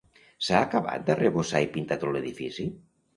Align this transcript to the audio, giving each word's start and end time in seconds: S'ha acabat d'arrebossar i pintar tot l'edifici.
S'ha 0.45 0.61
acabat 0.67 1.03
d'arrebossar 1.09 1.61
i 1.65 1.67
pintar 1.75 1.99
tot 2.05 2.15
l'edifici. 2.17 2.67